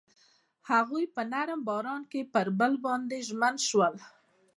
هغوی 0.69 1.05
په 1.15 1.21
نرم 1.31 1.61
باران 1.67 2.01
کې 2.11 2.21
پر 2.33 2.47
بل 2.59 2.73
باندې 2.85 3.17
ژمن 3.27 3.55
شول. 3.67 3.95